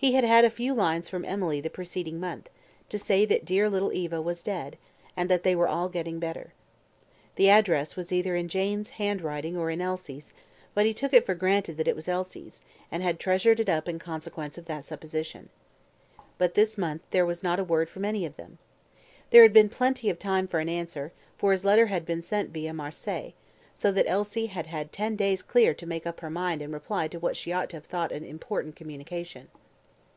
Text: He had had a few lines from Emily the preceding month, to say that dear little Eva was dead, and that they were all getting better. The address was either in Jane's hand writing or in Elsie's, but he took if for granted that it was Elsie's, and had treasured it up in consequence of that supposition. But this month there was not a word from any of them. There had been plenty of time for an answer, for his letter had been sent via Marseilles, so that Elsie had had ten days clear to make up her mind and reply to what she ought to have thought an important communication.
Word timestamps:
He 0.00 0.12
had 0.14 0.22
had 0.22 0.44
a 0.44 0.48
few 0.48 0.74
lines 0.74 1.08
from 1.08 1.24
Emily 1.24 1.60
the 1.60 1.70
preceding 1.70 2.20
month, 2.20 2.48
to 2.88 3.00
say 3.00 3.24
that 3.24 3.44
dear 3.44 3.68
little 3.68 3.92
Eva 3.92 4.22
was 4.22 4.44
dead, 4.44 4.78
and 5.16 5.28
that 5.28 5.42
they 5.42 5.56
were 5.56 5.66
all 5.66 5.88
getting 5.88 6.20
better. 6.20 6.52
The 7.34 7.48
address 7.48 7.96
was 7.96 8.12
either 8.12 8.36
in 8.36 8.46
Jane's 8.46 8.90
hand 8.90 9.22
writing 9.22 9.56
or 9.56 9.70
in 9.70 9.80
Elsie's, 9.80 10.32
but 10.72 10.86
he 10.86 10.94
took 10.94 11.12
if 11.12 11.26
for 11.26 11.34
granted 11.34 11.78
that 11.78 11.88
it 11.88 11.96
was 11.96 12.06
Elsie's, 12.08 12.60
and 12.92 13.02
had 13.02 13.18
treasured 13.18 13.58
it 13.58 13.68
up 13.68 13.88
in 13.88 13.98
consequence 13.98 14.56
of 14.56 14.66
that 14.66 14.84
supposition. 14.84 15.48
But 16.38 16.54
this 16.54 16.78
month 16.78 17.02
there 17.10 17.26
was 17.26 17.42
not 17.42 17.58
a 17.58 17.64
word 17.64 17.90
from 17.90 18.04
any 18.04 18.24
of 18.24 18.36
them. 18.36 18.58
There 19.30 19.42
had 19.42 19.52
been 19.52 19.68
plenty 19.68 20.08
of 20.10 20.18
time 20.20 20.46
for 20.46 20.60
an 20.60 20.68
answer, 20.68 21.10
for 21.38 21.50
his 21.50 21.64
letter 21.64 21.86
had 21.86 22.06
been 22.06 22.22
sent 22.22 22.50
via 22.50 22.72
Marseilles, 22.72 23.32
so 23.74 23.90
that 23.90 24.08
Elsie 24.08 24.46
had 24.46 24.68
had 24.68 24.92
ten 24.92 25.16
days 25.16 25.42
clear 25.42 25.74
to 25.74 25.86
make 25.86 26.06
up 26.06 26.20
her 26.20 26.30
mind 26.30 26.62
and 26.62 26.72
reply 26.72 27.08
to 27.08 27.18
what 27.18 27.36
she 27.36 27.52
ought 27.52 27.68
to 27.70 27.76
have 27.78 27.86
thought 27.86 28.12
an 28.12 28.22
important 28.22 28.76
communication. 28.76 29.48